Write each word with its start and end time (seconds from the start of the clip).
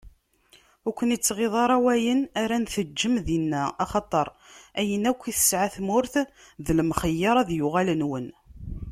Ur 0.85 0.93
ken-ittɣiḍi 0.97 1.57
ara 1.63 1.77
wayen 1.83 2.21
ara 2.41 2.55
n-teǧǧem 2.57 3.15
dinna, 3.27 3.61
axaṭer 3.83 4.27
ayen 4.79 5.03
akk 5.11 5.21
i 5.31 5.33
tesɛa 5.37 5.67
tmurt 5.75 6.13
d 6.65 6.67
lemxeyyeṛ, 6.77 7.35
ad 7.39 7.49
yuɣal 7.57 7.89
nwen. 7.95 8.27